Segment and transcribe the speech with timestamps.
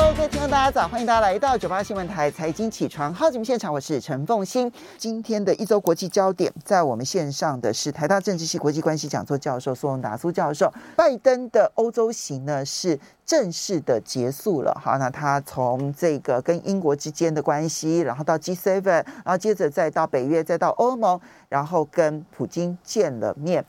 [0.00, 0.86] 各位听众，大家早！
[0.86, 4.70] 欢迎大家来到九八新闻台财经起床号节目现场，我是陈凤欣。
[4.96, 10.72] 今天的一周国际焦点，在我们线上的是台大政治系国际关系讲座教授苏宏达苏教授。
[10.94, 23.64] 拜登的欧洲行呢是正式的结束了，好，那他从这个跟英国之间的关系，然后到 G7，然后接着再到北约，再到欧盟，然后跟普京见了面，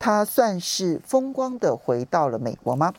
[0.00, 2.92] 他算是风光的回到了美国吗？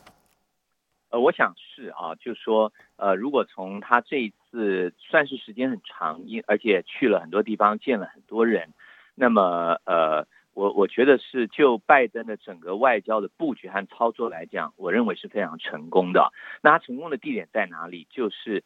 [1.12, 8.74] 呃，我想是啊，就是说呃，如果从他这一次算是时间很长，因而且去了很多地方，见了很多人，
[9.14, 16.32] 那么呃，我我觉得是就拜登的整个外交的布局和操作来讲，我认为是非常成功的。
[16.64, 18.08] 那他成功的地点在哪里？
[18.10, 18.64] 就是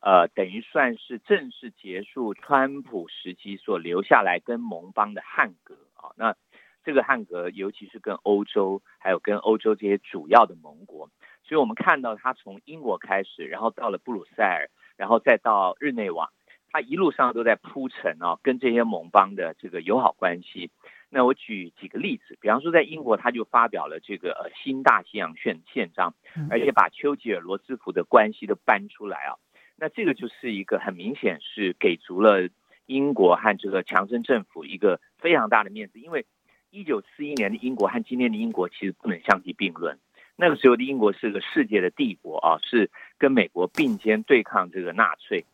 [0.00, 6.12] 呃，等于算是正式结束川普时期所留下来跟盟邦的汉格啊。
[6.16, 6.36] 那
[6.84, 11.08] 这个汉格，尤其是跟欧洲，还有跟欧洲这些主要的盟国。
[11.46, 16.32] 所以我们看到他从英国开始，然后到了布鲁塞尔，然后再到日内瓦，
[16.72, 20.72] 他一路上都在铺陈啊，跟这些盟邦的这个友好关系。
[21.08, 26.14] 那我举几个例子，比方说在英国，他就发表了这个呃新大西洋宪宪章，
[26.50, 29.38] 而且把丘吉尔、罗斯福的关系都搬出来啊。
[29.76, 32.48] 那这个就是一个很明显是给足了
[32.86, 36.26] 英国和这个强生政府一个非常大的面子，因为
[36.70, 40.00] 一九四一年的英国和今天的英国其实不能相提并论。
[40.36, 45.46] 那个时候的英国是个世界的帝国啊，是跟美国并肩对抗这个纳粹。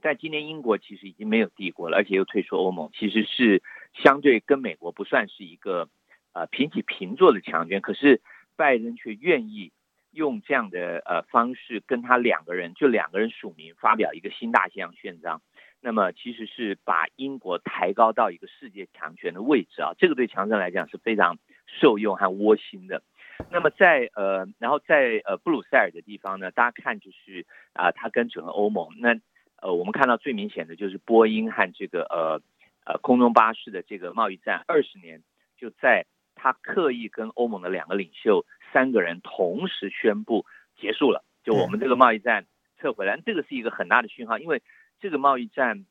[0.00, 5.88] 但今天英国其实已经没有帝国了，而且又退出欧盟，其实是相对跟美国不算是一个
[6.32, 7.80] 呃平起平坐的强权。
[7.80, 8.20] 可是
[8.56, 9.72] 拜登却愿意
[10.12, 15.42] 用这样的呃方式跟他两个人就两个人署名发表一个新大西洋宪章，
[15.80, 21.36] 那么其实是把英国抬高到一个世界强权的位置啊，这个对强森来讲是非常
[21.66, 23.02] 受用和窝心的。
[23.50, 29.18] 那么在呃，然后在呃布鲁塞尔的地方呢，大家看就是啊，它跟整个欧盟，那
[29.60, 32.40] 呃，我们看到最明显的就是波音和这个呃
[32.84, 35.22] 呃空中巴士的这个贸易战，二十年
[35.56, 40.44] 就在他刻意跟欧盟的两个领袖三个人同时宣布
[40.78, 42.46] 结束了，就我们这个贸易战
[42.78, 44.62] 撤回来，这个是一个很大的讯号，因为
[45.00, 45.86] 这个贸易战，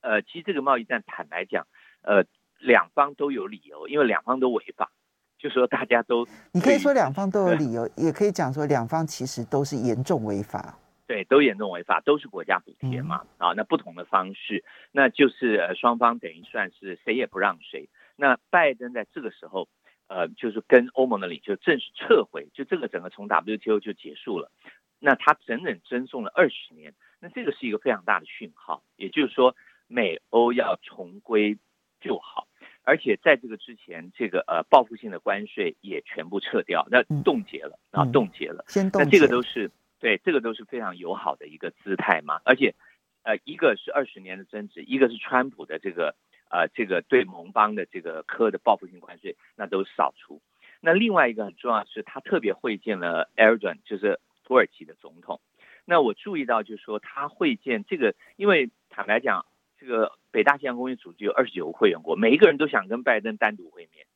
[0.00, 1.66] 呃，其实这个贸易战坦白讲，
[2.02, 2.24] 呃，
[2.58, 4.90] 两方都有理由，因为两方都违法。
[5.38, 10.78] 就说大家都，你可以说两方都有理由，也可以讲说两方其实都是严重违法。
[11.06, 13.26] 对，都严重违法，都是国家补贴嘛。
[13.36, 17.90] 啊，那不同的方式，那就是呃双方等于算是谁也不让谁。
[18.16, 19.68] 那拜登在这个时候，
[20.06, 24.50] 呃，就是跟欧盟的领袖正式撤回，就这个整个从 WTO 就结束了。
[24.98, 29.54] 那他整整争讼了二十年，那这个是一个非常大的讯号，也就是说
[29.86, 31.58] 美欧要重归
[32.00, 32.48] 就好。
[32.84, 38.62] 而且在这个之前，这个呃报复性的关税也全部撤掉，那冻结了啊，冻结了。
[38.68, 39.04] 先冻结。
[39.04, 42.42] 那这个都是对，这个都是非常友好的一个姿态嘛。
[42.44, 42.74] 而且，
[43.22, 46.14] 呃，一个是二十年的增值，一个是川普的这个
[46.50, 50.42] 呃这个对盟邦的这个科的报复性关税，那都扫除。
[50.80, 55.40] 那另外一个很重要的是，他特别会见了埃尔多安，就是土耳其的总统。
[55.86, 59.46] 那我注意到，就是说他会见这个，因为坦白讲。
[59.78, 64.06] 这个北大西洋公约组织有二十九个会员国，每一个人都想跟拜登单独会面，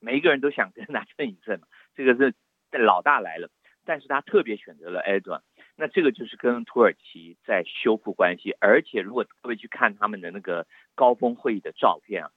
[0.00, 1.60] 每一个人都想跟他蹭一蹭。
[1.94, 2.34] 这个是
[2.70, 3.50] 老大来了，
[3.84, 5.42] 但是他特别选择了埃尔多安。
[5.76, 12.30] 那这个就是跟土耳其在修复关系，而且如果各位去看他们的那个高峰会议的照片啊，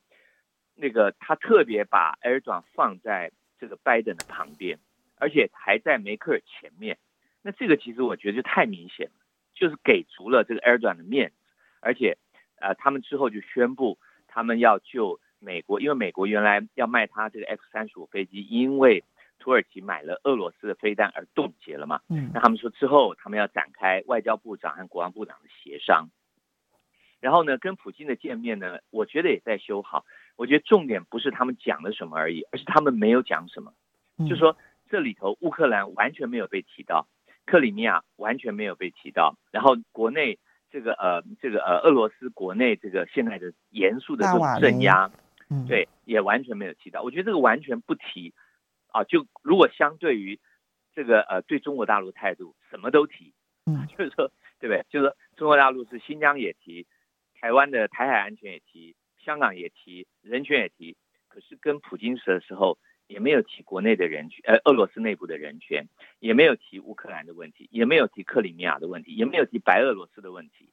[0.75, 4.80] 那个他特别把埃尔多安放在这个拜登的旁边，
[5.18, 6.98] 而且还在梅克尔前面。
[7.42, 9.13] 那这个其实我觉得就太明显了，
[9.53, 11.36] 就是给足了这个埃尔多安的面子，
[11.80, 12.18] 而且。
[12.61, 19.03] 呃，他们之后就宣布，他们要救美国，因为美国原来要卖他这个 F 三十五飞机，因为
[19.39, 22.00] 土耳其买了俄罗斯的飞弹而冻结了嘛。
[22.09, 26.09] 嗯，那他们说之后他们要展开外交部长和国防部长的协商，
[27.19, 30.06] 然后呢，跟普京的见面呢，我觉得也在修好。
[30.36, 33.74] 我觉得重点不是他们讲了什么而已，而是他们没有讲什么，
[34.30, 34.56] 就说
[34.89, 37.07] 这里头乌克兰完全没有被提到，
[37.45, 40.38] 克里米亚完全没有被提到，然后国内。
[40.71, 45.12] 这个呃，这个呃，俄罗斯国内这个现在的严肃的这种镇压，
[45.50, 47.01] 嗯，对，也完全没有提到。
[47.03, 48.33] 我觉得这个完全不提
[48.88, 50.39] 啊，就如果相对于
[50.95, 53.33] 这个呃，对中国大陆态度，什么都提，
[53.65, 54.85] 嗯， 就是说，对不对？
[54.89, 56.88] 就是说，中国大陆是新疆也提，
[57.39, 60.95] 台湾的台海安全也提，香港也提，人权也提，
[61.27, 62.77] 可是跟普京时的时候
[63.12, 65.88] 也没有提国内的人权，呃，俄罗斯内部的人权，
[66.19, 70.69] 也没有提乌克兰的问题，也没有提克里米亚的问题，也没有提白俄罗斯的问题。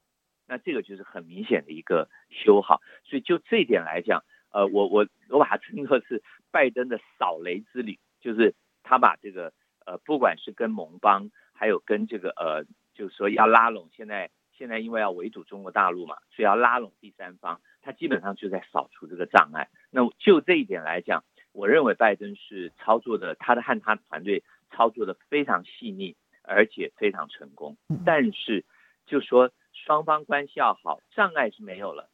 [0.46, 2.80] 那这个就是很明显的一个修好。
[3.04, 8.54] 所以就这一点来讲，呃，我我我把它称作是拜登的扫雷之旅，就是
[8.84, 9.52] 他把这个
[9.84, 12.64] 呃，不管是跟盟邦，还有跟这个呃，
[12.94, 19.68] 就是说要拉拢现在现在因为要围堵中国大陆嘛，所以要拉拢第三方，他基本上就在扫除这个障碍。
[19.90, 21.24] 那就这一点来讲，
[21.58, 26.14] 我认为拜登是操作的，他的和他的团队操作的非常细腻，
[26.44, 27.76] 而且非常成功。
[28.06, 28.64] 但是
[29.06, 32.10] 就说双方关系要好，障碍是没有了，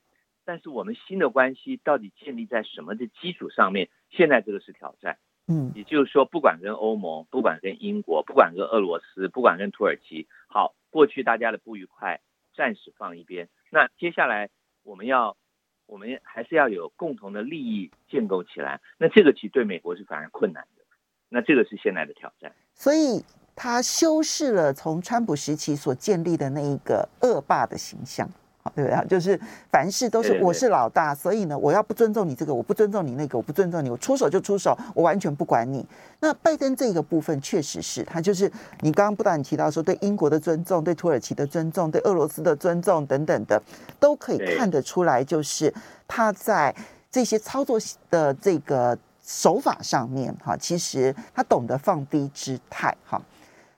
[0.47, 3.91] 但是我们新的关系到底建立在什么的基础上面？
[4.09, 5.19] 现在这个是挑战。
[5.47, 12.23] 嗯，也就是说，不管跟欧盟，不管跟英国，不管跟俄罗斯，不管跟土耳其，好，过去大家的不愉快
[12.55, 14.49] 暂时放一边，那接下来
[14.85, 15.37] 我们要。
[15.87, 20.83] 我们还是要有共同的利益建构起来，那这个其实对美国是反而困难的，
[21.29, 22.53] 那这个是现在的挑战。
[22.75, 28.29] 所以他修饰了从川普时期所建立的那一个恶霸的形象。
[28.75, 29.07] 对不对？
[29.09, 29.39] 就是
[29.71, 35.87] 凡事都是我是老大，所以呢，我要不尊重你这个，我不尊重你那个，我不尊重你，我出手就出手，我完全不管你。
[36.21, 38.51] 那拜登这个部分确实是他，就是
[38.81, 43.63] 你刚刚不但提到说对英国的尊重、对土耳其的尊重、对俄罗斯的尊重等等的，
[44.01, 45.73] 都可以看得出来，就是
[46.09, 46.75] 他在
[47.11, 47.79] 这些操作
[48.09, 53.21] 的这个手法上面，哈，其实他懂得放低姿态，哈。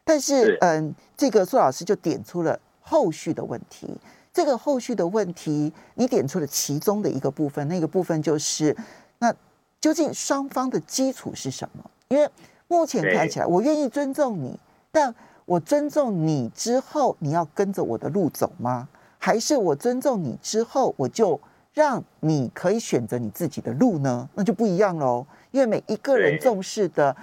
[0.05, 3.99] 但是，嗯，这个苏老师就点出了后续的问题。
[4.37, 8.77] 这个后续的问题，你点出了其中的一个部分，那个部分就是，
[9.19, 9.35] 那
[9.81, 11.91] 究竟双方的基础是什么？
[12.09, 12.29] 因为
[12.69, 14.61] 目前看起来，我愿意尊重你，
[14.93, 15.15] 但
[15.47, 18.87] 我尊重你之后，你要跟着我的路走吗？
[19.17, 21.41] 还是我尊重你之后，我就
[21.73, 24.29] 让你可以选择你自己的路呢？
[24.35, 27.17] 那就不一样喽，因为每一个人重视的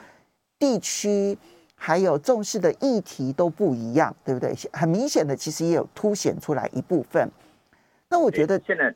[0.57, 1.37] 地区。
[1.85, 4.53] 还有重视的议题都不一样，对不对？
[4.71, 7.29] 很明显的，其实也有凸显出来一部分。
[8.09, 8.95] 那我觉得现在，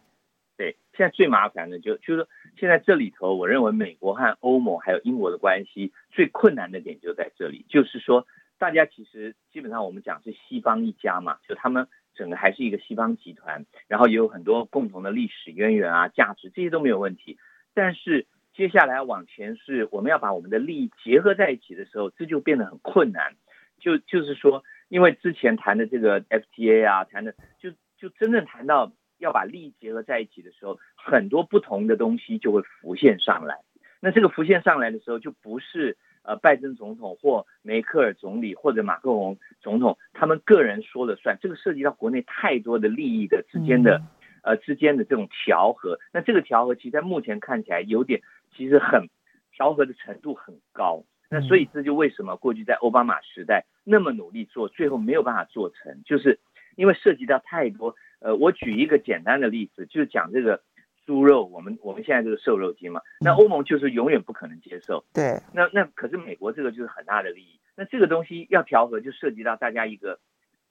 [0.56, 8.26] 对，现在最麻烦的就就是说，现在这里头，我认为美国和欧盟还有英国的关系最困难的点就在这里，就是说，
[8.58, 17.38] 大家其实基本上我们讲是西方一家嘛，就他们整个还是一个西方集团，然后也有很多共同的历史渊源啊、价值这些都没有问题，
[17.74, 18.28] 但是。
[18.58, 23.36] 接下来往前是我们要把我们的利益结合在一起的时候，这就变得很困难。
[23.80, 27.70] 就就是说，因为之前谈的这个 FTA 啊，谈的就
[28.00, 33.60] 就真正谈到要把利益结合在一起的时候，很多不同的东西就会浮现上来。
[34.00, 44.02] 那这个浮现上来的时候，就不是呃拜登总统或梅克尔总理或者马克龙总统他们个人说了算，这个涉及到国内太多的利益的之间的
[44.42, 46.00] 呃之间的这种调和。
[46.12, 48.24] 那这个调和，其实在目前看起来有点。
[48.56, 49.10] 其实很
[49.52, 56.40] 调和的程度很高，那所以这就为什么过去在奥巴马时代那么努力做，最后没有办法做成，就是
[56.76, 57.96] 因为涉及到太多。
[58.20, 60.62] 呃，我举一个简单的例子，就是讲这个
[61.06, 65.04] 猪肉，我们我们现在这个瘦肉精嘛，那欧盟就是永远不可能接受。
[65.14, 70.20] 对，那那可是美国这个就是很大的利益，那这个东西要调和，就涉及到大家一个，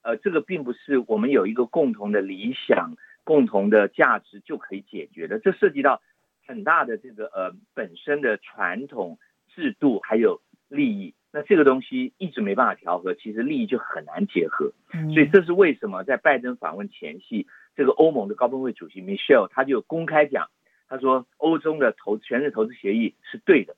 [0.01, 6.01] 呃，这个并不是我们有一个共同的理想、共同的价值就可以解决的，这涉及到。
[6.47, 9.19] 很大的这个呃本身的传统
[9.53, 14.71] 制度还有利益，那这个东西一直没办法调和，其实利益就很难结合。
[15.13, 20.47] 所以这是为什么在拜登访问前夕，这个欧盟的高峰会主席 Michel 他就公开讲，
[20.87, 23.75] 他说欧洲的投全面投资协议是对的，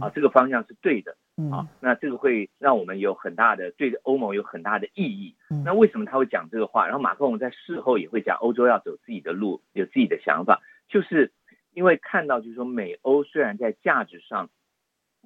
[0.00, 1.16] 啊，这个方向是对的，
[1.50, 5.34] 啊，那这个会让我们有很大的对欧盟有很大的意义。
[5.64, 6.86] 那为什么他会讲这个话？
[6.86, 11.32] 然后马克龙在事后也会讲，欧洲要走自己的路，有自己的想法，就是。
[11.74, 14.50] 因为看到就是说，美欧虽然在价值上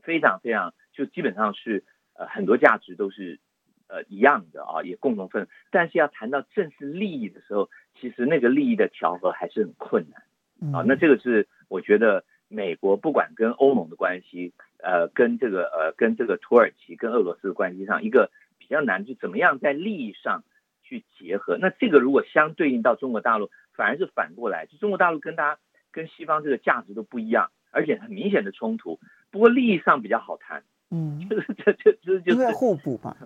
[0.03, 1.85] 非常非常，就基本上是
[2.15, 3.41] 呃很多价值都是
[3.89, 7.69] 呃一样的啊，也共同分，但是要谈到正式利益的时候，
[8.01, 10.85] 其实那个利益的调和还是很困难啊。
[10.87, 20.45] 那这个是我觉得美国不管跟欧盟的关系，呃，跟这个呃跟这个土耳其跟俄罗斯的关系上，一个比较难，就怎么样在利益上
[20.85, 21.59] 去结合。
[21.59, 25.61] 那这个如果相对应到中国大陆，反而是反过来，就中国大陆跟大家。
[25.97, 29.01] 跟西方这个价值都不一样，而且很明显的冲突。
[29.31, 33.17] 不过利益上比较好谈，嗯， 就是这这这就是因为互补嘛。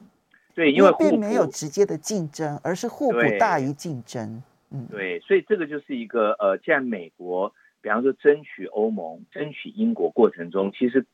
[0.54, 4.40] 对，因为并没有直接的竞争，而是互补大于竞争。
[4.70, 11.06] 嗯，对，所以这个就是一个呃，既然美国比方说争取欧盟、争取英国过程中，其实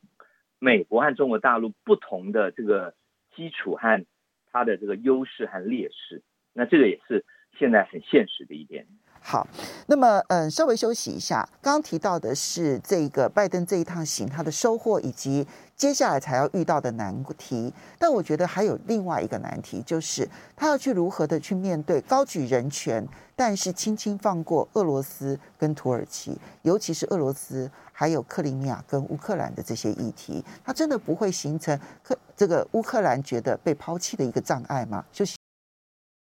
[0.59, 2.93] 美国和中国大陆不同的这个
[3.35, 4.05] 基础和
[4.51, 6.21] 它的这个优势和劣势，
[6.53, 7.25] 那这个也是
[7.57, 8.85] 现在很现实的一点。
[9.29, 9.45] 好，
[9.87, 11.45] 那么嗯，稍微休息一下。
[11.61, 17.73] 刚刚提到的是这个拜登这一趟行他的收获，以及接下来才要遇到的难题。
[17.99, 23.05] 但我觉得还有另外一个难题，就是他要去如何的去面对高举人权，
[23.35, 35.03] 但是轻轻放过俄罗斯跟土耳其，尤其是俄罗斯还有克里米亚跟乌克兰的这些议题，他真的不会形成克这个乌克兰觉得被抛弃的一个障碍吗？
[35.11, 35.36] 休息。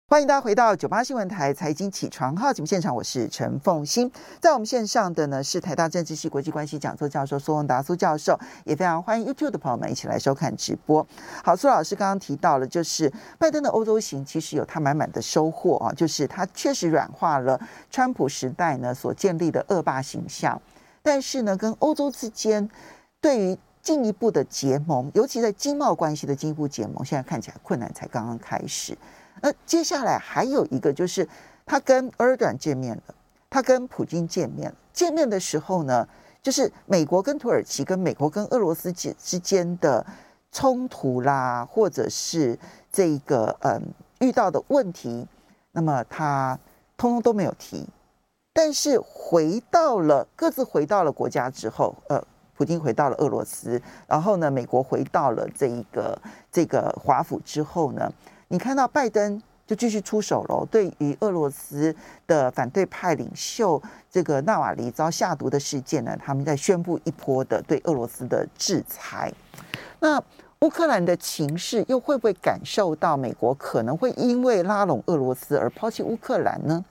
[0.09, 4.11] 欢迎大家回到九八新闻台财经起床号节目现场，我是陈凤欣。
[4.41, 8.35] 在我们线上的呢是台大政治系国际关系讲座教授苏宏达苏教授，
[8.65, 11.05] 也非常欢迎 YouTube 的朋友们一起来收看直播。
[11.43, 17.61] 好，苏老师刚刚提到了，就是拜登的欧洲行其实有他满满的收获啊，就是他确实软化了
[17.91, 20.59] 川普时代呢所建立的恶霸形象，
[21.03, 22.67] 但是呢，跟欧洲之间
[23.21, 28.97] 对于进一步的结盟，尤其在经贸关系的进一步结盟，现在看起来困难才刚刚开始。
[29.41, 31.27] 那接下来还有一个，就是
[31.65, 33.15] 他跟埃尔多安见面了，
[33.49, 34.73] 他跟普京见面。
[34.91, 36.07] 见面的时候呢，
[36.41, 40.05] 就是美国跟土耳其、跟美国跟俄罗斯之之间的
[40.51, 42.57] 冲突啦，或者是
[42.91, 43.81] 这个嗯
[44.19, 45.25] 遇到的问题，
[45.71, 46.59] 那么他
[46.97, 47.87] 通通都没有提。
[48.51, 52.21] 但是回到了各自回到了国家之后，呃，
[52.57, 56.19] 普京回到了俄罗斯，然后呢，美国回到了这一个
[56.51, 58.11] 这个华府之后呢。
[58.51, 63.79] 你看到拜登就继续出手了，对于俄罗斯的反对派领袖
[64.09, 69.31] 这个纳瓦尼遭下毒的事件呢，他们在宣布一波的对俄罗斯的制裁。
[69.99, 70.19] 那
[70.61, 76.83] 乌克兰的情势又会不会感受到美国可能会因为拉拢俄罗斯而抛弃乌克兰呢？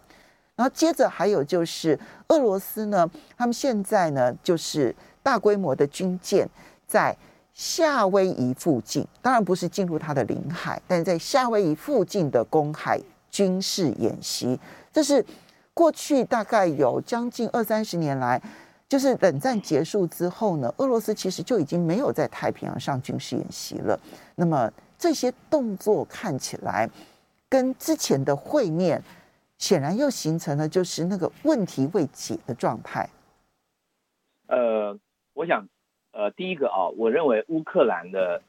[0.54, 1.98] 然后接着还有就是
[2.28, 6.48] 俄罗斯呢，他们现在呢就是大规模的军舰
[6.86, 7.16] 在。
[7.58, 13.00] 夏威夷附近，当然不是进入它的领海，但是在夏威夷附近的公海
[13.32, 14.56] 军事演习，
[14.92, 15.26] 这是
[15.74, 18.40] 过去大概有将近二三十年来，
[18.88, 23.98] 就是冷战结束之后呢，俄罗斯其实就已经没有在太平洋上军事演习了。
[24.36, 26.88] 那么这些动作看起来
[27.48, 29.02] 跟之前的会面，
[29.58, 33.10] 显然又形成了就是那个问题未解的状态。
[34.46, 34.96] 呃，
[35.34, 35.68] 我想。
[36.18, 38.42] 呃，第一个啊，我认为乌克兰的，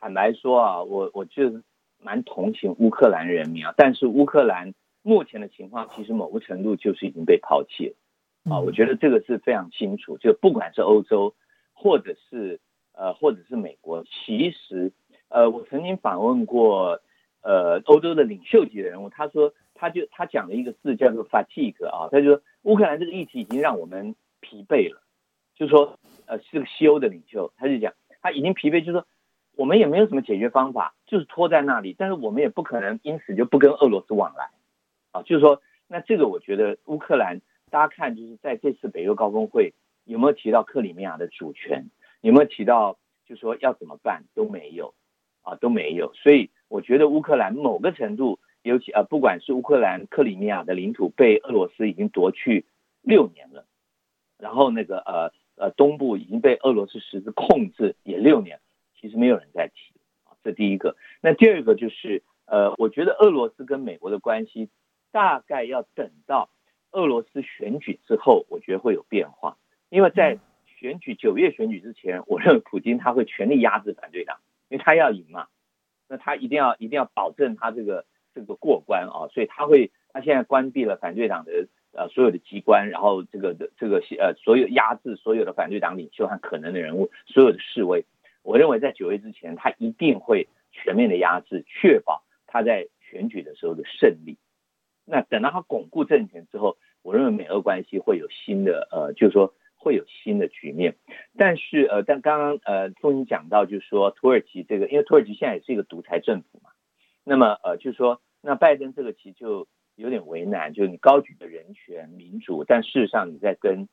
[0.00, 1.62] 坦白说啊，我我就
[2.02, 3.72] 蛮同情乌克兰人民啊。
[3.76, 8.58] 但是乌克兰目前的情况，其实某个程度就是已经被抛弃了啊。
[8.58, 11.36] 我觉得这个是非常清楚，就不管是欧洲，
[11.72, 12.58] 或者是
[12.94, 14.90] 呃，或者是美国，其实
[15.28, 17.00] 呃，我曾经访问过
[17.42, 25.00] 呃欧洲的领袖级的人物，他说他就他讲了一个字叫做 fatigue 啊，他就说乌克兰这个议题已经让我们疲惫了，
[25.54, 25.96] 就说。
[26.26, 29.06] 呃，是个西欧的领袖，他就讲他已经疲惫，就是说
[29.56, 31.94] 我们也没有什么解决方法，就是拖在那里。
[31.98, 34.50] 但是我们也不可能因此就不跟俄罗斯往来
[35.12, 35.22] 啊。
[35.22, 37.40] 就是说，那这个我觉得乌克兰，
[37.70, 41.90] 大家看就是在这次北约高峰会有没有提到克里米亚的主权，
[42.20, 44.94] 有没有提到就说要怎么办都没有
[45.42, 46.12] 啊，都没有。
[46.14, 52.64] 所以我觉得乌克兰某个程度，尤其呃，不管是乌克兰克里米亚的领土被俄罗斯已经夺去
[53.02, 53.66] 六年了，
[54.38, 55.32] 然后那个呃。
[55.56, 58.58] 呃，东部已经被俄罗斯实质控制也六年，
[59.00, 59.94] 其实没有人在提
[60.24, 60.34] 啊。
[60.42, 60.96] 这第一个。
[61.20, 64.68] 那第二个就是，呃，我觉得俄罗斯跟美国的关系
[65.12, 66.50] 大概要等到
[66.90, 69.56] 俄罗斯选举之后，我觉得会有变化。
[69.90, 75.46] 因为在选举九月选举之前，我认为普京他会全力压制反对党，因为他要赢嘛，
[76.08, 81.68] 那他一定要一定要保证他这个这个过关啊，所以他会他现在关闭了反对党的。
[81.96, 88.04] 呃，所有的机关，然后这个的这个呃，所有压制所有的反对党领袖和可能的人物，所有的示威，
[88.42, 94.36] 我认为在九月之前，他一定会全面的压制，确保他在选举的时候的胜利。
[95.04, 100.96] 那等到他巩固政权之后，我认为美俄关系会有新的呃，就是说会有新的局面。
[101.38, 106.70] 但是呃，但刚刚呃，凤馨讲到，就是说土耳其这个，因为土耳其现在也是一个独裁政府嘛，
[107.22, 109.68] 那么呃，就是说那拜登这个其实就。
[109.96, 113.88] 有点为难，就是你高举的人权民主，但事实上你在跟，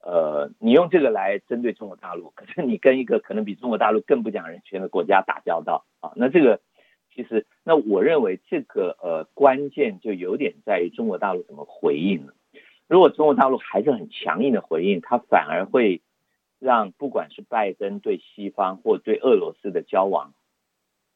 [0.00, 6.60] 呃，你用这个来针对中国大陆，可是你跟一个可能比中国大陆更不讲人权的国家打交道啊，那这个
[7.14, 12.34] 其实，那我认为这个呃关键就有点在于中国大陆怎么回应了。
[12.88, 16.00] 如果中国大陆还是很强硬的回应，它反而会
[16.58, 20.32] 让不管是拜登对西方或对俄罗斯的交往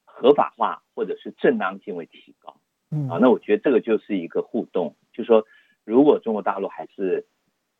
[0.04, 2.55] 合法化，或者是正当性会提高。
[2.90, 5.44] 嗯，啊，那我觉得这个就是一个互动，就是说，
[5.84, 7.26] 如果中国大陆还是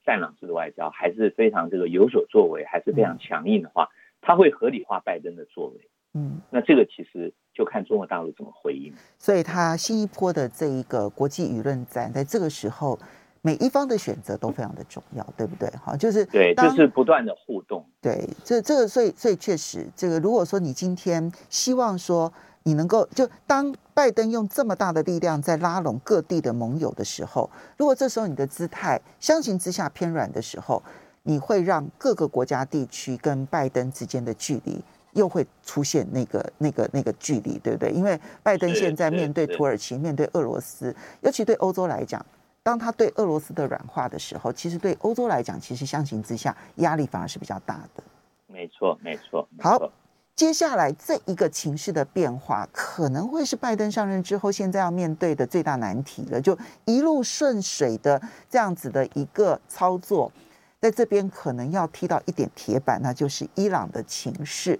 [0.05, 3.89] 战狼式的外交，还是非常这个有所作为，还是非常强硬的话，
[4.21, 5.89] 他会合理化拜登的作为。
[6.15, 8.93] 嗯，那这个其实就看中国大陆怎么回应。
[9.19, 12.99] 所以，他新一波的这一个国际舆论战，在这个时候，
[13.43, 15.69] 每一方的选择都非常的重要，对不对？
[15.71, 17.87] 哈，就是对，就是不断的互动。
[18.01, 22.33] 对，这这个，所以所以确实，这个如果说你今天希望说
[22.65, 27.49] 你能够，就当拜登用这么大的力量在拉拢各地的盟友的时候，
[27.79, 30.83] 如果这时候你的姿态相形之下偏软的时候，
[31.23, 37.91] 你会让各个国家地区跟拜登之间的距离又会出现那个那个那个距离，对不对？
[37.91, 42.23] 因为拜登现在面对土耳其、面对俄罗斯，尤其对欧洲来讲，
[42.63, 48.05] 当他对俄罗斯的软化的时候，其实对欧洲来讲，其实相形之下压力反而是比较大的。
[48.47, 49.49] 没错，没错。
[49.59, 49.91] 好，
[50.37, 56.39] 接下来这一个情势的变化，可能会是拜登上任之后现在要面对的最大难题了。
[56.39, 60.31] 就一路顺水的这样子的一个操作。
[60.79, 64.79] 在这边可能要踢到一点铁板，那就是伊朗的情势。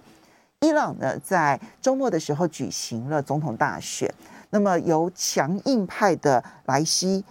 [0.59, 4.13] 伊朗呢，在周末的时候举行了总统大选，
[4.51, 7.25] 那么由强硬派的莱西，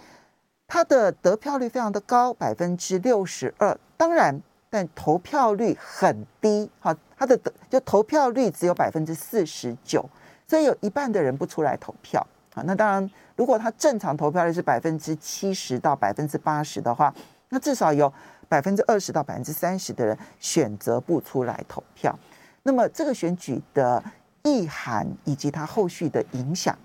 [0.67, 3.79] 他的得票率非常的高，百分之六十二。
[3.95, 10.09] 当然，但投票率很低，哈，他的就投票率只有百分之四十九，
[10.47, 12.25] 所以有一半的人不出来投票。
[12.53, 17.13] 好，那当然，如果他正常投票率是百分之七十到百分之八十的话，
[17.49, 18.13] 那至少有。
[18.49, 22.17] 百分之二十到百分之三十的人选择不出来投票，
[22.63, 24.01] 那么这个选举的
[24.41, 26.79] 意涵以及它后续的影响，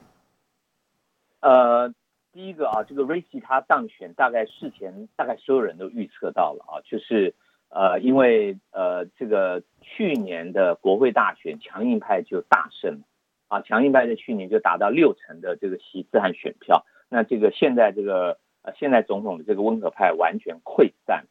[1.38, 1.88] 呃，
[2.32, 7.32] 第一个啊，这个瑞西他当选，大概事前大概所有人都预测到了啊，就是
[7.74, 13.02] 呃，因为呃，这个去年的国会大选强硬派就大胜
[13.48, 21.24] 啊，强硬派在去年就达到六成的这个席次和选票，那这个现在这个呃现在总统的这个温和派完全溃散。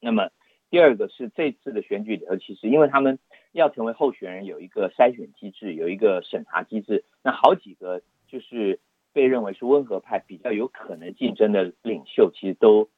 [0.00, 0.30] 那么
[0.70, 3.20] 第二个是这次的选举里头，其实因为他们
[3.52, 7.04] 要成为候选人，有一个筛选机制，有一个审查机制。
[7.22, 8.80] 那好几个就是
[9.12, 12.88] 被认为是温和派比较有可能竞争的领袖，其实都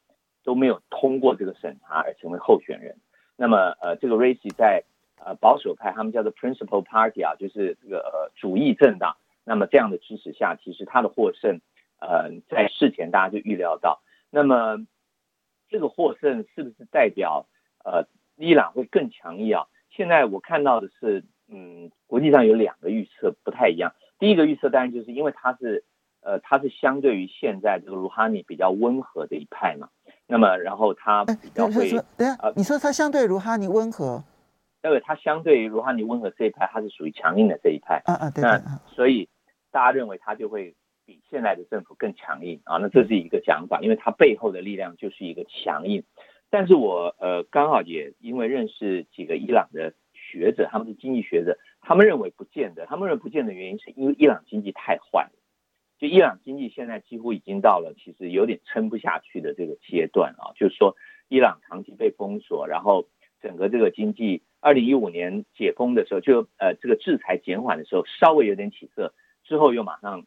[0.45, 2.97] 都没有通过这个审查而成为候选人。
[3.37, 4.85] 那么呃，这个 Raisi 在
[5.25, 9.17] 呃保守派，他们叫做 Principal Party 啊，就是这个呃主义政党。
[9.45, 11.61] 那么这样的支持下，其实他的获胜，
[12.01, 14.03] 呃，在事前大家就预料到。
[14.31, 14.87] 那么。
[15.71, 17.47] 这个获胜是不是代表
[17.83, 19.69] 呃伊朗会更强硬啊？
[19.89, 23.95] 现在我看到的是，嗯，国际上有两个预测不太一样。
[24.19, 25.85] 第一个预测当然就是因为他是
[26.21, 29.89] 呃他是相对于现在这个鲁哈尼比较温和的一派嘛，
[30.33, 34.25] 那么然后他比较会，等下，你说他相对鲁哈尼温和，
[34.83, 39.29] 因为他相对于鲁哈尼温和这一派，他是属于强硬的这一派，啊啊，对，那所以
[39.71, 40.75] 大家认为他就会。
[41.05, 46.05] 比现在的政府更强硬啊，那这是一个讲法，因为它背后的力量就是一个强硬。
[46.49, 55.33] 但是我呃刚好也因为认识几个伊朗的学者，他们是经济学者，他们认为不见得，他们认为不见得原因是因为伊朗经济太坏了，
[56.03, 60.97] 就伊朗经济现在几乎已经到了其实有点撑不下去的这个阶段啊，就是说
[61.29, 63.07] 伊朗长期被封锁，然后
[63.41, 70.27] 整个这个经济二零一五年解封的时候就呃这个制裁减缓的时候稍微有点起色，之后又马上。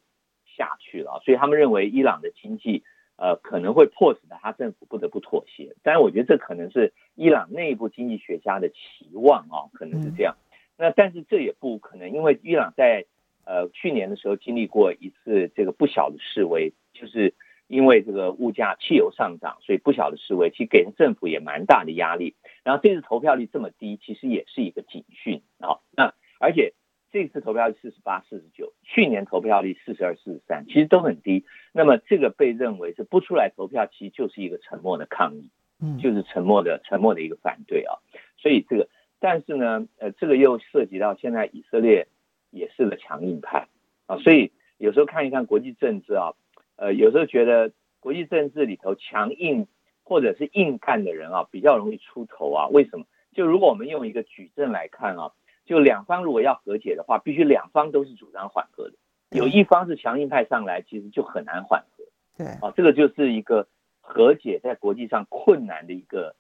[0.58, 2.82] 下去了，所以他们认为伊朗的经济，
[3.18, 5.76] 呃，可能会迫使他政府不得不妥协。
[5.84, 10.38] 但是我觉得这可能是伊朗内部经济学家的期望啊，可能是这样。
[10.78, 13.06] 那但是这也不可能，因为伊朗在
[13.46, 17.34] 呃去年的时候经历过一次这个不小的示威，就是
[17.68, 22.36] 因为这个物价汽油上涨，所以不小的示威，其实给政府也蛮大的压力。
[22.64, 25.80] 然后这次投票率这么低，其实也是一个警讯啊。
[25.96, 26.74] 那而且。
[27.12, 31.46] 这次投票率四十八、四十九，去年投票率四十二、四十三，其实都很低。
[31.72, 37.96] 那么这个被认为是不出来投票，其实就是一个沉默的抗议，嗯，就是沉默的、沉默的一个反对啊。
[38.36, 38.90] 所以这个，
[39.22, 42.10] 但是呢，呃，这个又涉及到现在以色列
[42.56, 43.68] 也是个强硬派
[44.08, 44.18] 啊。
[44.18, 46.34] 所以有时候看一看国际政治啊，
[46.76, 49.68] 呃，有时候觉得国际政治里头强硬
[50.04, 52.68] 或者是硬干的人啊，比较容易出头啊。
[52.70, 53.06] 为什么？
[53.34, 55.32] 就如果我们用一个矩阵来看啊。
[55.68, 58.94] 就两方如果要和解的话，必须两方都是主张缓和的。
[59.32, 62.04] 有一方是强硬派上来，其实就很难缓和。
[62.38, 63.68] 对，啊，这个就是一个
[64.00, 66.36] 和解在国际上困难的一个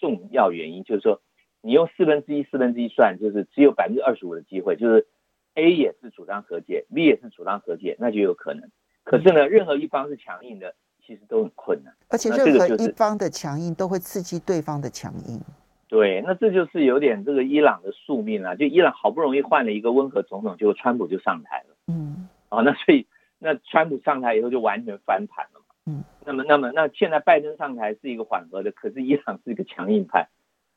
[0.00, 0.84] 重要原因。
[0.84, 1.20] 就是说，
[1.60, 4.76] 你用四分之一、四分之一算，就是只有百分之二十五的机会。
[4.76, 5.06] 就是
[5.56, 8.70] A 也是主张和解，B 也是主张和解，那就有可能。
[9.04, 11.94] 可是呢，任何一方是强硬的，其实都很困难。
[12.08, 15.40] 而且任何一方的强硬都会刺激对方的强硬。
[15.88, 18.54] 对，那这就是有点这个伊朗的宿命啊！
[18.56, 21.76] 就伊朗好不容易换了一个温和总统，结果川普就上台了。
[21.86, 23.06] 嗯，哦， 那所以
[23.38, 25.66] 那川普上台以后就完全翻盘了嘛。
[25.86, 30.28] 嗯，那么那么那现在拜登上台是一个缓和的，可是伊朗是一个强硬派，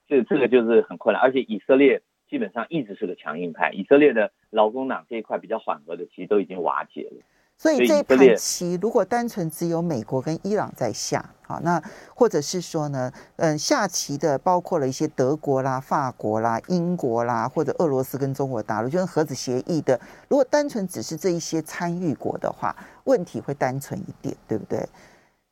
[0.08, 1.20] 这这个就是很困难。
[1.20, 7.26] 而且以色列基本上一直是个强硬派，以色列的劳工党这一块比较缓和的，其实都已经瓦解了。
[7.58, 11.84] 所以这一盘棋，如果单纯只有美国跟伊朗在下，好，那
[12.16, 20.00] 或者是说呢，嗯，下棋的包括了一些德国啦、法国啦、英国啦，或者俄罗斯跟中国大陆，就跟核子协议的。
[20.30, 24.88] 如果单纯只是这一些参与国的话，问题会单纯一点，对不对？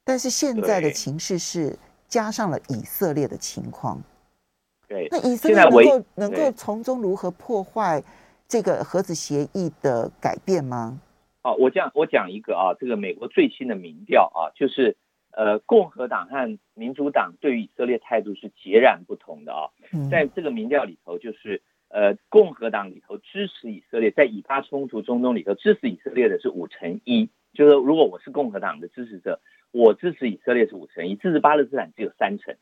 [0.06, 4.02] 但是现在的情势是加上了以色列的情况，
[4.88, 8.02] 对，那以色列能够能够从中如何破坏
[8.48, 11.00] 这个核子协议的改变吗？
[11.44, 14.96] 哦，我讲我讲一个啊，这个美国最新的民调啊，就是
[15.32, 19.70] 呃，共和党和民主党对于以色列态度是截然不同的啊。
[20.10, 29.40] 在这个民调里头，就是呃，共和党里头支持以色列，在以巴冲突中东里头支持以色列的是五成一，就是如果我是共和党的支持者，
[29.72, 32.56] 我支持以色列是五成一，支持巴勒斯坦只有三成，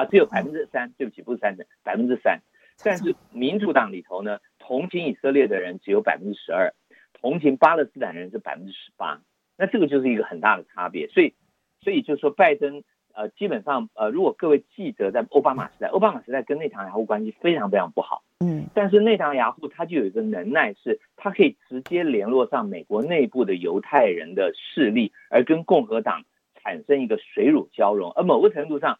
[0.00, 2.40] 啊，只有百分之三，对不起，不是三成，百分之三。
[2.82, 6.72] 但是民主党里头呢，同情以色列的人只有百分之十二。
[7.12, 9.20] 同情巴勒斯坦人是百分之十八，
[9.58, 11.06] 那这个就是一个很大的差别。
[11.08, 11.34] 所以，
[11.82, 12.82] 所以就是说，拜登
[13.12, 28.10] 呃，基本上呃，如果各位记得在奥巴马时代，奥巴马时代跟内塔尼亚胡关系非常非常不好，嗯，但是内塔尼亚胡他就有一个能耐，是他可以直接联络上美国内部的犹太人的势力，而跟共和党产生一个水乳交融。
[28.12, 28.98] 而某个程度上，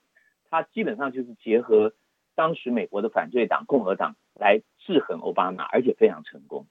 [0.50, 1.94] 他基本上就是结合
[2.34, 6.66] 当时美国的反对党共和党来制衡奥巴马，而且非常成功。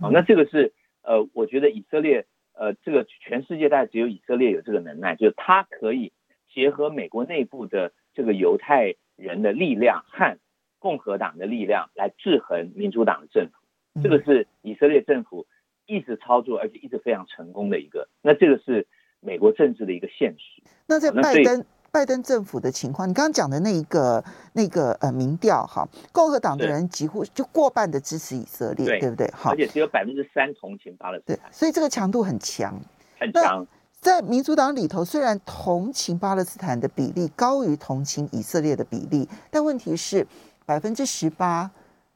[0.00, 0.72] 好，那这个是。
[1.02, 6.12] 呃，我觉得以色列，呃，这个全世界大概只有以色列有这个能耐，就是他可以
[6.52, 10.38] 结合美国内部的这个犹太人的力量和
[10.78, 15.46] 共和党的力量来制衡民主党的政府，这个是以色列政府
[15.86, 18.86] 一直操作而且一直非常成功的一个，那这个是
[19.20, 20.62] 美国政治的一个现实。
[20.86, 21.64] 那在拜登。
[21.92, 24.22] 拜登政府的情况，你刚刚讲的那一个
[24.52, 29.30] 那个呃民调哈，共和党的人几乎就过半的支持以色列，对，对不对？
[29.32, 32.80] 好，而且只有百分之三同情巴勒斯坦，对，所以这个强度很强，
[33.18, 33.66] 很强。
[34.00, 40.26] 在民主党里头，虽然同情巴勒斯坦的比例高于同情以色列的比例，但问题是
[40.64, 41.70] 百分之十八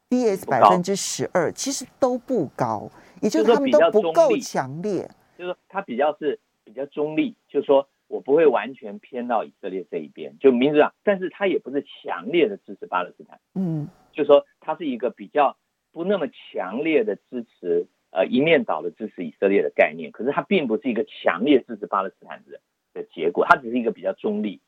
[0.09, 2.89] vs 百分之十二，其实都不高，
[3.21, 5.07] 也就是他们都不够强烈，
[5.37, 7.85] 就是说他比较是比较中立，就是说。
[8.07, 15.57] 我不会完全偏到以色列这一边，就民主党，但是他也不是强烈的支持巴勒斯坦，嗯，就是说他是一个比较
[15.91, 22.59] 不那么强烈的支持，呃，一面倒的支持以色列的概念，可是他并不是一个强烈支持巴勒斯坦的
[22.93, 24.61] 的结果，他只是一个比较中立。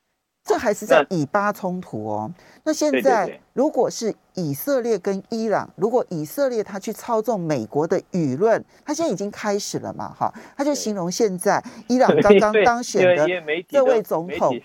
[0.47, 2.31] 这还是在以巴冲突哦。
[2.63, 10.13] 那现在如果是以色列跟伊朗，如果以色列他去操纵美国的舆论，他现在已经开始了嘛？
[10.17, 13.27] 哈，他就形容现在伊朗刚刚当选的
[13.67, 14.57] 这位总统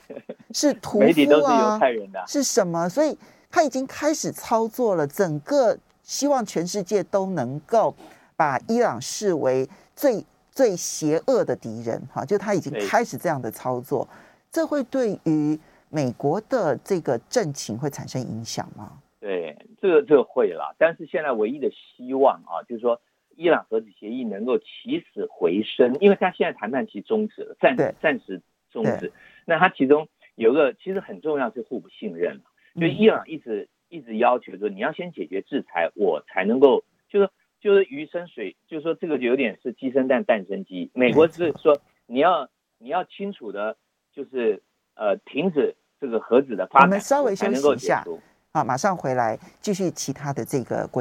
[0.52, 1.80] 是 屠夫啊，
[2.26, 2.88] 是什么？
[2.88, 3.18] 所以
[3.50, 7.94] 他已经开始操作了，整个希望全世界都能够
[8.36, 12.00] 把伊朗视为最最邪恶的敌人。
[12.12, 14.06] 哈，就他已经开始这样的操作，
[14.52, 15.58] 这会对于。
[15.92, 19.02] 美国的这个政情会产生影响吗？
[19.20, 20.74] 对，这个这个会了。
[20.78, 23.00] 但是现在唯一的希望啊，就是说
[23.37, 29.12] 伊朗核子协议能够起死回生，因为他现在谈判期终止了，暂暂时终止。
[29.44, 32.40] 那他其中有一个其实很重要是互不信任，
[32.81, 37.28] 就伊朗一直一直要求说你要先解决制裁，我才能够就是
[37.61, 40.90] 就是鱼生水，就是说这个有点是鸡生蛋蛋生鸡。
[40.94, 43.76] 美国是说你要你要清楚的，
[44.14, 44.62] 就是
[44.94, 45.76] 呃停止。
[46.02, 48.04] 这个核子的发展，我们稍微休息一下，
[48.50, 51.00] 啊，马上回来继续其他的这个国。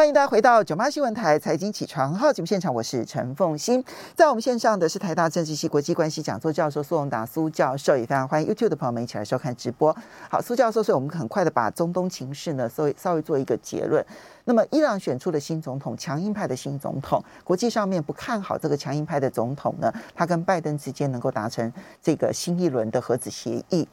[0.00, 3.84] 欢迎大家回到九八新闻台财经起床号节目现场，我是陈凤欣。
[4.14, 9.94] 在我们线上的是台大政治系国际关系讲座教授苏荣达苏教授，也非常欢迎 YouTube 的朋友们一起来收看直播。
[10.30, 14.02] 好，苏教授，所以我们很快的把中东情势呢稍微稍微做一个结论。
[14.46, 23.86] 那么，伊朗选出了新总统，强硬派的新总统，国际上面不看好这个强硬派的总统呢，他跟拜登之间能够达成这个新一轮的核子协议。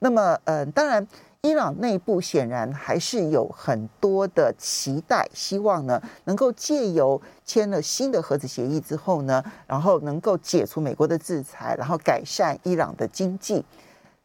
[0.00, 1.08] 那么，呃，当然。
[1.44, 13.62] 伊朗内部显然还是有很多的期待，希望呢能够借由签了新的核子协议之后呢，然后能够解除美国的制裁，然后改善伊朗的经济。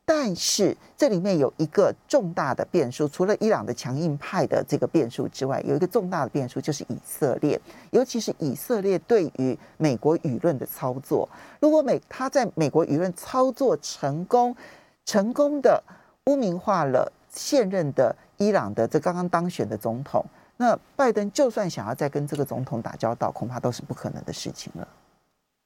[0.06, 7.60] 但是这里面有一个重大的变数，除了伊朗的强硬派的这个变数之外，有一个重大的变数就是以色列，
[7.92, 11.28] 尤其是以色列对于美国舆论的操作。
[11.60, 14.56] 如果美他在美国舆论操作成功，
[15.04, 15.84] 成功的。
[16.30, 20.24] 污名化了现任的伊朗的这刚刚当选的总统，
[20.58, 24.88] 那拜登就算想要再跟这个总统打交道，恐怕都是不可能的事情了。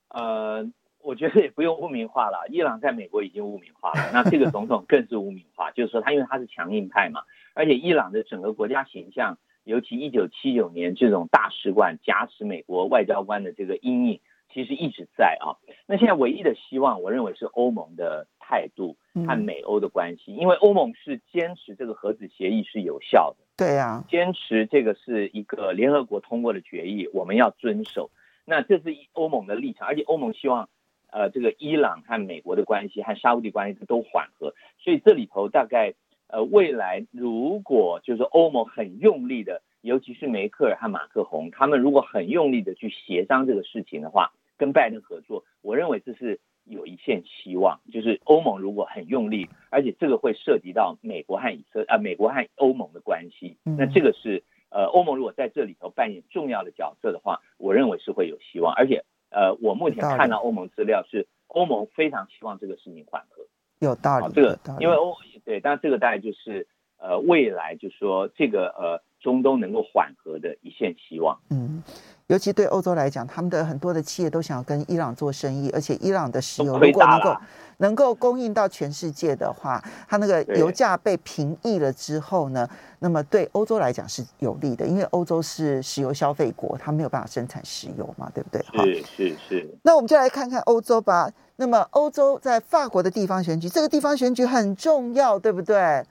[0.08, 0.66] 呃，
[1.02, 7.24] 我觉得也不用污名化了， 伊朗在美国已经污名化了，那这个总统更是污名化， 就是说他因为他是强硬派嘛，
[7.54, 14.22] 而且伊朗的整个国家形象，尤其一九七九年这种大使馆挟持美国外交官的这个阴影，
[14.54, 15.60] 其实一直在啊。
[15.88, 28.10] 那现在唯一的希望，我认为是欧盟的态度和美欧的关系，因为欧盟是坚持这个核子协议是有效的，对呀，坚持这个是一个联合国通过的决议，我们要遵守。
[28.46, 30.68] 那这是欧盟的立场，而且欧盟希望，
[31.12, 35.94] 呃，这个伊朗和美国的关系和沙乌地关系都缓和，所以这里头大概，
[36.28, 47.80] 呃，未来如果就是欧盟很用力的，尤其是梅克尔和马克宏，他们如果很用力的去协商这个事情的话，跟拜登合作，我认为这是有一线希望。
[47.92, 58.74] 就是欧盟如果很用力，而且这个会涉及到美国和以色啊、呃，美国和欧盟的关系，那这个是呃，欧盟如果在这里头扮演重要的角色的话，我认为是会有希望。
[58.74, 63.46] 而且呃，我目前看到欧盟资料是欧盟非常希望这个事情缓和，
[63.80, 64.34] 有道理。
[64.34, 66.68] 这个因为欧对，但这个大概就是
[67.04, 69.04] 呃，未来就是说这个呃。
[69.24, 71.40] 中东能够缓和的一线希望。
[71.50, 71.82] 嗯，
[72.28, 77.38] 尤其对欧洲来讲，他们的很多的企业都想要跟伊朗做生意，而且伊朗的石油如果能够
[77.78, 82.68] 能够供应到全世界的话，它那个油价被平抑了之后呢，
[83.00, 88.62] 那么对欧洲来讲是有利的，因为欧洲是石油消费国，它没有办法生产石油嘛，对不对？
[88.74, 89.70] 是是是。
[89.84, 91.32] 那我们就来看看欧洲吧。
[91.56, 96.04] 那么欧洲在法国的地方选举，这个地方选举很重要，对不对？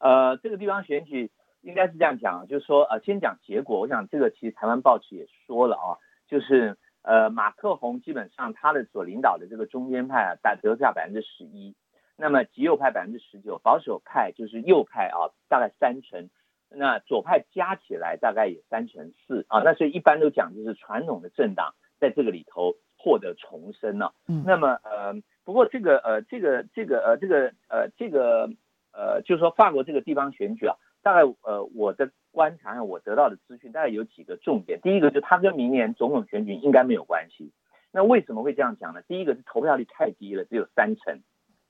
[0.00, 1.30] 呃，这个地方选举。
[1.62, 3.80] 应该是这样讲，就是说，呃，先讲结果。
[3.80, 11.76] 我想这个其实台湾报纸也说了啊，就是呃，马克宏基本上他的所领导的这个中间派啊，得得票百分之十一，
[12.16, 16.30] 那么极右派百分之十九，保守派就是右派啊，大概三成，
[16.70, 19.60] 那左派加起来大概也三成四啊。
[19.62, 24.14] 那所以一般都讲就是传统的政党在这个里头获得重生了。
[24.28, 25.12] 嗯，那么呃，
[25.44, 28.48] 不过这个呃，这个这个呃，这个呃，这个
[28.92, 30.76] 呃，就是说法国这个地方选举啊。
[31.02, 34.80] 大概呃，我的观察我得到的资讯大概有几个重点。
[34.82, 37.52] 第一个就是它跟明年总统选举应该没有关系。
[37.90, 39.00] 那为什么会这样讲呢？
[39.08, 41.22] 第一个是投票率太低了，只有三成，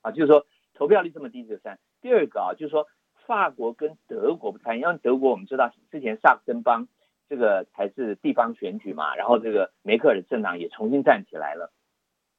[0.03, 1.79] 啊，就是说投票率这么低只有三。
[2.03, 2.89] 第二个啊，就是说
[3.25, 6.89] 法国跟德国不太一样，因为德国我们知道之前萨克森邦
[7.29, 11.73] 这个才是地方选举嘛，然后这个梅克尔的政党也重新站起来了。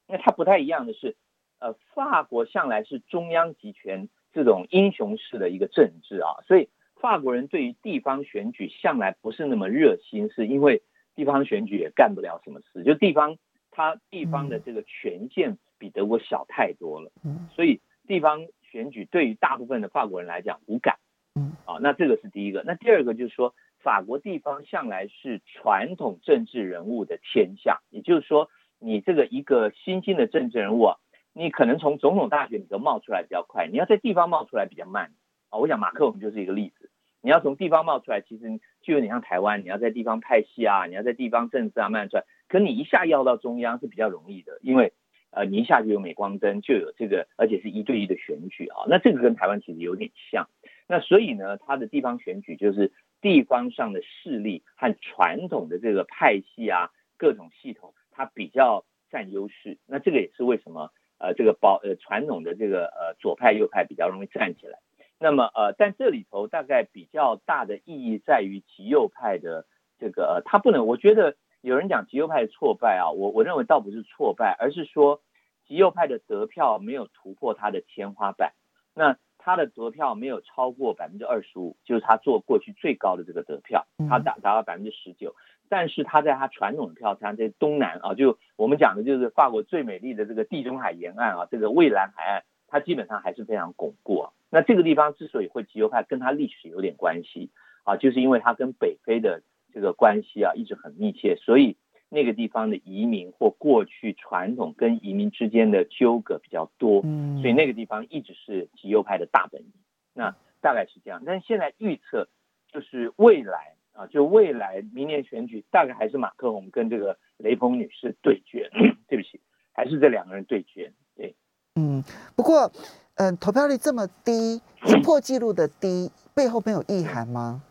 [0.06, 1.16] 那它不太一样的是，
[1.58, 6.68] 呃，法国向来是中央集权这种英雄式的一个政治啊，所以。
[7.02, 10.82] 法国人对于地方选举向来不是那么热心，是因为
[11.16, 12.84] 地方选举也干不了什么事。
[12.84, 13.38] 就地方，
[13.72, 17.10] 他地方的这个权限比德国小太多了，
[17.56, 21.00] 所以地方选举对于大部分的法国人来讲无感。
[21.34, 22.62] 嗯，啊，那这个是第一个。
[22.64, 30.96] 那第二个就是说，法国地方向来是传统政治人物的天下，也就是说，你这个一个新兴的政治人物啊，
[31.32, 35.12] 你可能从总统大选里头冒出来比较快，你要在地方冒出来比较慢。
[35.50, 36.90] 啊，我想马克龙就是一个例子。
[37.20, 42.24] 你要从地方冒出来，其实就有点像台湾，你要在地方派系啊，你要在地方政治啊慢慢出来。
[42.48, 44.92] 可你一下要到中央是比较容易的，因为
[45.30, 48.84] 呃，你一下就有镁光灯，就有这个，而且是一对一的选举啊。
[48.88, 50.48] 那这个跟台湾其实有点像。
[50.88, 59.78] 那所以呢，它的地方选举就是地方上的势力和传统的这个派系啊，各种系统，它比较占优势。
[59.86, 60.90] 那这个也是为什么
[61.22, 64.80] 呃，这个保呃传统的这个呃左派右派比较容易站起来。
[65.18, 69.64] 那么呃，但这里头大概比较大的意义在于极右派的
[70.00, 75.22] 这个，呃，他不能，我觉得有人讲极右派的挫败啊，我我认为倒不是挫败，而是说
[75.68, 78.52] 极右派的得票没有突破他的天花板，
[78.94, 85.36] 那他的得票没有超过百分之二十五，就是他做过去最高的这个得票，他达达到百分之十九，
[85.72, 94.32] 但是它在它传统的票仓，在东南啊，就我们讲的就是法国最美丽的这个地中海沿岸啊，这个蔚蓝海岸，它基本上还是非常巩固啊。
[94.50, 97.48] 那这个地方之所以会极右派，跟它历史有点关系
[97.84, 99.40] 啊，就是因为它跟北非的
[99.72, 101.78] 这个关系啊一直很密切，所以
[102.10, 109.72] 那个地方的移民或过去传统跟移民之间的纠葛比较多，嗯所以那个地方一直是极右派的大本营。
[110.12, 112.28] 那大概是这样，但是现在预测
[112.70, 118.70] 就是未来啊，就未来明年选举大概还是马克宏跟这个雷锋女士对决，
[119.08, 119.40] 对不起，
[119.72, 120.92] 还是这两个人对决。
[121.16, 121.34] 对，
[121.76, 122.02] 嗯，
[122.36, 122.70] 不过。
[123.16, 124.62] 嗯，投票率这么低，
[125.04, 127.62] 破纪录的低，背后没有意涵吗？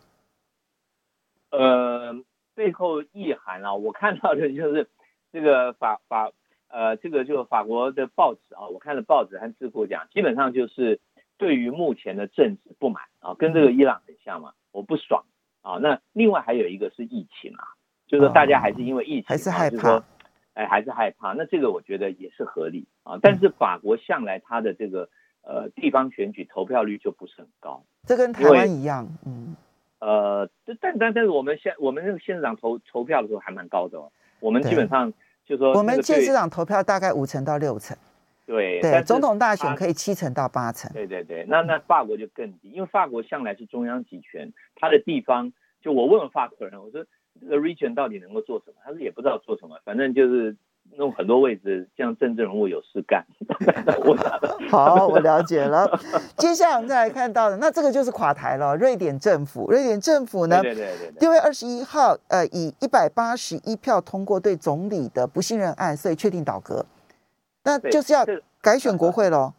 [1.50, 2.14] 呃，
[2.54, 4.88] 背后意涵啊，我看到的就是
[5.32, 6.30] 这个法法
[6.68, 11.00] 呃，这个就法国的报纸啊，我看了报纸和智库讲，基本上就是
[11.38, 15.24] 对于目前的政治不满啊，跟这个伊朗很像嘛，我不爽
[15.62, 15.78] 啊。
[15.78, 17.64] 那另外还有一个是疫情啊，
[18.06, 20.04] 就是说大家还是因为疫情，还是害怕，
[20.54, 21.32] 哎，还是害怕。
[21.32, 23.18] 那这个我觉得也是合理啊。
[23.22, 25.08] 但是法国向来它的这个。
[25.44, 29.56] 呃，地方选举投票率就不是很高，这跟台湾一样，嗯，
[29.98, 30.48] 呃，
[30.80, 35.12] 但但但是我们现我们那个县长投投票的时候还蛮高的哦，我们基本上
[35.44, 37.96] 就说我们县市长投票大概五成到六成，
[38.46, 47.04] 对对，总统大选可以七成到八成，对对对，那那法国就更低，因为法国向来是中央集权，它的地方就我问了法国人，我说
[47.40, 48.76] 这个 region 到底能够做什么？
[48.84, 50.56] 他说也不知道做什么，反正就是。
[50.98, 53.24] 弄很多位置，让政治人物有事干。
[54.68, 55.88] 好，我了解了。
[56.36, 58.76] 接下来我们再来看到的，那这个就是垮台了。
[58.76, 66.84] 瑞典政府，瑞典政府呢，对对对对，六月二十一号，呃，以一百八十一票通过对总理的不信任案，所以确定倒阁。
[67.64, 68.24] 那就是要
[68.60, 69.54] 改选国会喽。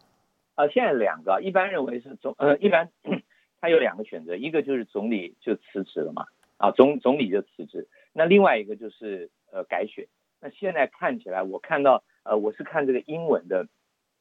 [0.56, 2.90] 呃，现在两个，一般认为是总，呃，一般
[3.60, 6.26] 他有两个选择，一个就是总理就辞职了嘛，
[6.58, 7.88] 啊，总总理就辞职。
[8.12, 10.06] 那另外一个就是呃改选。
[10.40, 13.64] 那现在看起来，我看到，呃，我是看这个英文的《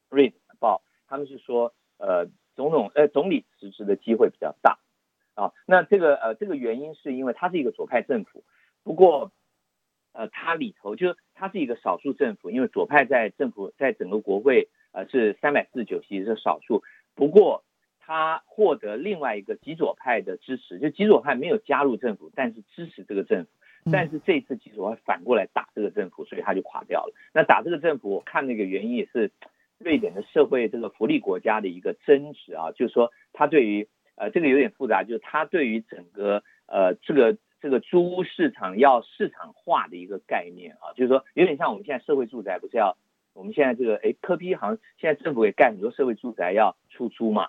[0.10, 4.80] 瑞典报》，他们是说，呃，总统，呃，总理辞职的机会比较大，
[5.36, 8.44] 啊，那这个，呃，这个原因是因为它是一个左派政府，
[8.84, 9.32] 不过，
[10.14, 16.84] 呃，它里头就是它是一个少数政府，因为左派在政府在整个国会，呃，是三百四十九席是少数，
[17.16, 17.64] 不过
[18.00, 23.50] 他获得另外一个极左派的支持，就极左派没有加入政府，但是支持这个政府。
[23.92, 27.14] 但是这次其实我还反过来打这个政府，所以他就垮掉了。
[27.34, 29.30] 那打这个政府，我看那个原因也是
[29.78, 42.98] 瑞典的社会这个福利国家的一个争执啊，就是说他对于呃这个有点复杂，就是他对于整个呃这个这个租屋市场要市场化的一个概念啊，就是说有点像我们现在社会住宅不是要
[43.34, 47.48] 我们现在这个哎柯批好像现在政府也盖很多社会住宅要出租嘛，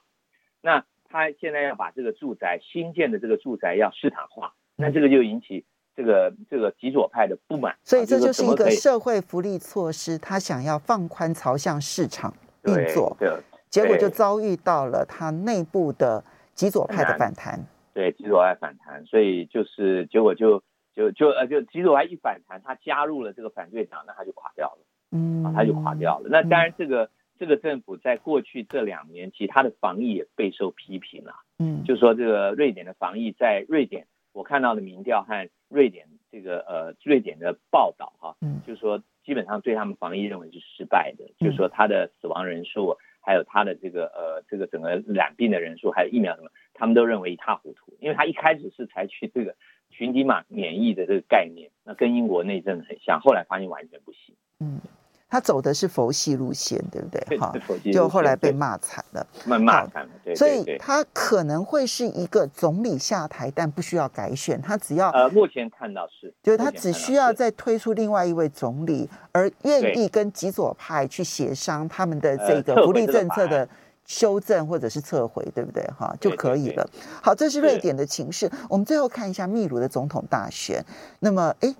[0.63, 5.67] 那他现在要把这个住宅新建的这个住宅要市场化，那这个就引起。
[5.97, 13.31] 这个这个极左派的不满，所以这就是一个社会福利措施，他想要放宽朝向市场运作，对，
[13.71, 17.65] 结果就遭遇到了他内部的极左派的反弹，
[17.95, 20.63] 对，极左派反弹，所以就是结果就
[20.95, 26.29] 就就呃就极左派一反弹，他加入了这个反对党，那他就垮掉了，嗯，他就垮掉了。
[26.29, 34.07] 那当然，这个这个政府在过去这两年，其实他的防疫也备受批评了，嗯，就说这个瑞典的防疫在瑞典。
[34.33, 49.55] 我看到的民调和瑞典这个呃瑞典的报道哈，嗯，就是说基本上对他们防疫认为是失败的，就是说他的死亡人数，还有他的这个呃这个整个染病的人数，还有疫苗什么，他们都认为一塌糊涂，因为他一开始是采取这个
[49.91, 54.81] 群体免免疫的这个概念，那跟英国内政很像，后来发现完全不行，嗯。
[55.27, 57.39] 他走的是佛系路线，对不对？
[57.39, 57.53] 哈，
[57.93, 60.11] 就后来被骂惨了，被骂惨了。
[60.23, 73.69] 对，所以他可能会是一个总理下台，但不需要改选，他只要呃，目前看到是，就是他只需要再推出另外一位总理，而愿意跟极左派去协商他们的这个福利政策的。
[74.07, 75.83] 修正或者是撤回，对不对？
[75.99, 76.89] 哈，就可以了。
[77.23, 78.51] 好，这是瑞典的情势。
[78.69, 80.85] 我们最后看一下秘鲁的总统大选。
[81.21, 81.75] 那么，哎，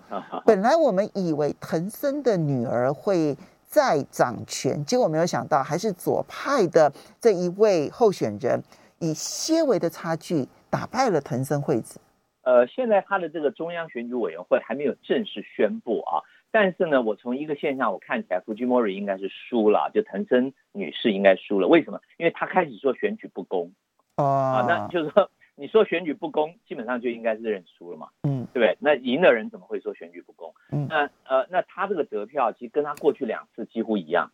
[0.45, 8.63] 本来我们以为藤森的女儿会再掌权，结果没有想到，还是左派的这一位候选人
[8.99, 12.01] 以些微的差距打败了藤森惠子。
[12.43, 16.21] 呃，现在他的这个中央选举委员会还没有正式宣布啊。
[16.55, 21.67] 但是呢，我从一个现象我看起来，福居莫里应该是输了，就藤森女士应该输了。
[21.67, 22.01] 为什么？
[22.17, 23.73] 因为她开始说选举不公
[24.15, 28.77] 啊，那就是说你说选举不公，基本上就应该是认输了嘛，嗯，对不对？
[28.79, 30.55] 那赢的人怎么会说选举不公？
[30.71, 34.31] 嗯，那呃，那他这个得票其实跟他过去两次几乎一样，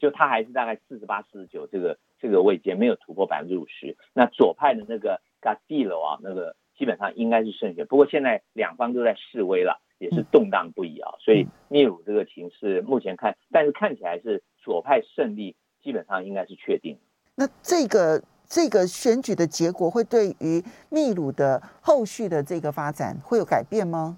[0.00, 3.96] 就他还是大概四十八、四十九这个这个位阶没有突破百分之五十。
[4.12, 7.86] 那左派的那个卡蒂罗啊，那个基本上应该是胜选。
[7.86, 9.80] 不过现在两方都在示威了。
[10.00, 16.98] 也是动荡不已啊，所以秘鲁这个情势目前看，但是看起来是左派胜利，基本上应该是确定。
[17.34, 24.16] 那这个这个选举的结果会对于秘鲁的后续的这个发展会有改变吗？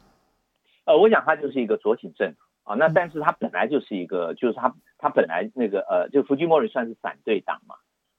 [0.84, 7.74] 呃，我想它就是一个左倾政府啊，那但是它本来就是一个，就是它它本来那个呃，就福基莫里算是反对党嘛。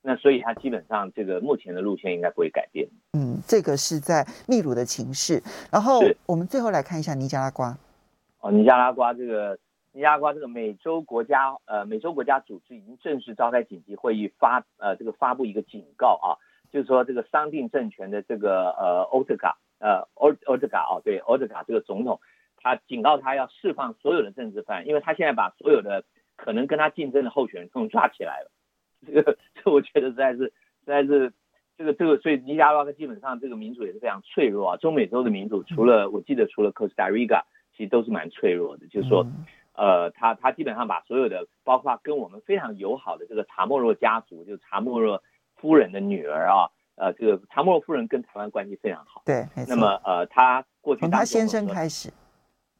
[0.05, 2.89] 那所以他基本上这个目前的路线应该不会改变。
[3.13, 5.41] 嗯，这个是在秘鲁的情势。
[5.71, 7.77] 然后我们最后来看一下尼加拉瓜。
[8.41, 9.57] 哦，尼加拉瓜这个
[9.93, 16.35] 尼加拉瓜这个美洲国家呃美洲国家组织已经正式召开紧急会议发呃这个发布一个警告啊，
[16.69, 22.19] 就是说这个桑定政权的这个呃欧特卡呃欧欧特卡哦对欧特卡这个总统，
[22.57, 26.03] 他警告他要释放所有的政治犯，因为他现在把所有的
[26.35, 28.51] 可能跟他竞争的候选人都抓起来了。
[29.05, 30.53] 这个这我觉得实在是实
[30.85, 31.33] 在是
[31.77, 34.77] 这个这个，所以尼加拉瓜基本上这个民主也是非常脆弱啊。
[34.77, 37.43] 中美洲的民主，除了我记得除了 Costa Rica，
[37.75, 38.87] 其实都是蛮脆弱的。
[38.87, 39.25] 就是说，
[39.73, 45.23] 呃，他他基本上把所有的，包括跟我们非常友好的这个查莫若家族，就是查莫若
[45.55, 49.23] 夫人的女儿啊，呃，这个查莫若夫人跟台湾关系非常好。
[49.25, 52.11] 对，那么呃，他过去从他先生开始，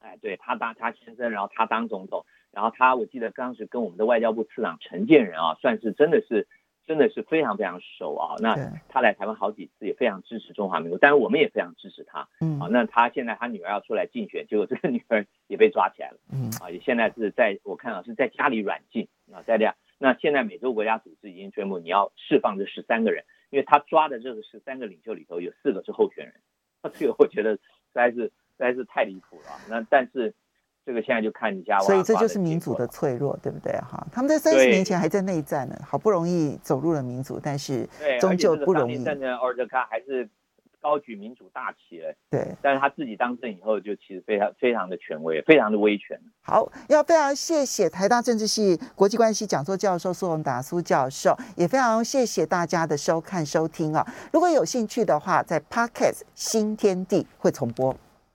[0.02, 2.24] 哎，对他当他先生，然后他当总统，
[2.54, 6.48] 然后他我记得当时跟我们的外交部次长陈建仁啊，算是真的是
[6.86, 8.36] 真的是非常非常熟啊。
[8.40, 8.56] 那
[8.88, 12.28] 他来台湾好几次，也非常支持中华民国，但是我们也非常支持他。
[12.42, 16.18] 嗯，啊，那他现在他女儿要出来竞选，结果这个女儿也被抓起来了。
[16.32, 19.76] 嗯，啊，也现在是在我看啊是在家里软禁啊，在这样。
[19.98, 26.34] 那现在美洲国家组织已经宣布你要释放这十三个人，因为他抓的这个十三个领袖里头有四个是候选人，
[26.94, 27.62] 这个我觉得实
[27.94, 29.58] 在是实在是太离谱了。
[29.70, 30.34] 那但是
[30.86, 33.74] 这个现在就看一下，所以这就是民主的脆弱，对不对？
[33.74, 37.88] 哈，他们在三十年前还在内战呢，好不容易走入了民主，但是
[38.20, 38.96] 终究不容易。
[38.96, 40.30] 对，而且这个当年奥尔特卡还是。
[40.84, 46.20] 高举民主大旗了，对，但是他自己当政以后，就其实非常非常的权威，非常的威权。
[46.42, 54.06] 好，要非常谢谢台大政治系国际关系讲座教授苏荣达苏教授，也非常谢谢大家的收看收听啊！
[54.34, 57.96] 如果有兴趣的话，在 Podcast 新天地会重播。